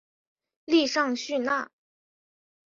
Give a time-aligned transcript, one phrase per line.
[0.65, 1.69] 利尚叙纳。